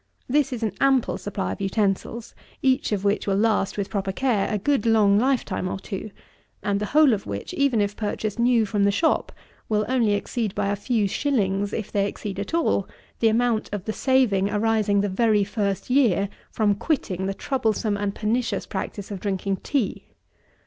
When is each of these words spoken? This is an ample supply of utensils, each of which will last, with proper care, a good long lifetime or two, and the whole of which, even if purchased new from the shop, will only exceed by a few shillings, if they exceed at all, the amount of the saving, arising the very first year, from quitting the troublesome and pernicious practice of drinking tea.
This 0.27 0.51
is 0.51 0.63
an 0.63 0.71
ample 0.81 1.19
supply 1.19 1.51
of 1.51 1.61
utensils, 1.61 2.33
each 2.63 2.91
of 2.91 3.03
which 3.03 3.27
will 3.27 3.35
last, 3.35 3.77
with 3.77 3.91
proper 3.91 4.11
care, 4.11 4.51
a 4.51 4.57
good 4.57 4.87
long 4.87 5.19
lifetime 5.19 5.67
or 5.67 5.77
two, 5.77 6.09
and 6.63 6.79
the 6.79 6.87
whole 6.87 7.13
of 7.13 7.27
which, 7.27 7.53
even 7.53 7.79
if 7.79 7.95
purchased 7.95 8.39
new 8.39 8.65
from 8.65 8.83
the 8.83 8.89
shop, 8.89 9.31
will 9.69 9.85
only 9.87 10.13
exceed 10.13 10.55
by 10.55 10.69
a 10.69 10.75
few 10.75 11.07
shillings, 11.07 11.71
if 11.71 11.91
they 11.91 12.07
exceed 12.07 12.39
at 12.39 12.55
all, 12.55 12.87
the 13.19 13.27
amount 13.27 13.69
of 13.71 13.85
the 13.85 13.93
saving, 13.93 14.49
arising 14.49 15.01
the 15.01 15.07
very 15.07 15.43
first 15.43 15.91
year, 15.91 16.29
from 16.49 16.73
quitting 16.73 17.27
the 17.27 17.35
troublesome 17.35 17.95
and 17.95 18.15
pernicious 18.15 18.65
practice 18.65 19.11
of 19.11 19.19
drinking 19.19 19.57
tea. 19.57 20.07